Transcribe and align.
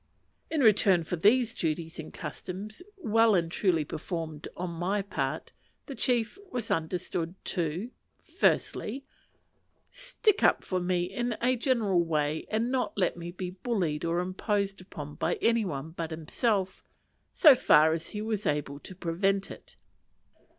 In 0.49 0.61
return 0.61 1.03
for 1.03 1.15
these 1.15 1.55
duties 1.55 1.99
and 1.99 2.11
customs, 2.11 2.81
well 2.97 3.35
and 3.35 3.51
truly 3.51 3.85
performed 3.85 4.47
on 4.57 4.71
my 4.71 5.03
part, 5.03 5.51
the 5.85 5.93
chief 5.93 6.39
was 6.49 6.71
understood 6.71 7.35
to 7.45 7.91
Firstly. 8.19 9.05
Stick 9.91 10.41
up 10.41 10.63
for 10.63 10.79
me 10.79 11.03
in 11.03 11.37
a 11.39 11.55
general 11.55 12.03
way, 12.03 12.47
and 12.49 12.71
not 12.71 12.97
let 12.97 13.15
me 13.15 13.29
be 13.31 13.51
bullied 13.51 14.03
or 14.03 14.21
imposed 14.21 14.81
upon 14.81 15.13
by 15.13 15.35
any 15.35 15.65
one 15.65 15.91
but 15.91 16.09
himself, 16.09 16.83
so 17.31 17.53
far 17.53 17.93
as 17.93 18.09
he 18.09 18.23
was 18.23 18.47
able 18.47 18.79
to 18.79 18.95
prevent 18.95 19.51
it. 19.51 19.75